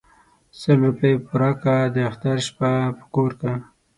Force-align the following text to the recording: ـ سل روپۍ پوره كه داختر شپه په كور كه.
ـ 0.31 0.59
سل 0.59 0.77
روپۍ 0.87 1.13
پوره 1.25 1.51
كه 1.61 1.75
داختر 1.95 2.37
شپه 2.47 2.71
په 2.97 3.05
كور 3.13 3.31
كه. 3.41 3.51